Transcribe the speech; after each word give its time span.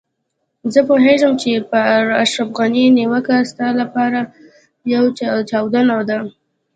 زه 0.73 0.79
پوهېدم 0.87 1.33
چې 1.41 1.49
پر 1.71 2.01
اشرف 2.23 2.49
غني 2.57 2.85
نيوکه 2.97 3.35
ستا 3.49 3.67
لپاره 3.81 4.19
يوه 4.93 5.09
چاودنه 5.49 5.97
ده. 6.09 6.17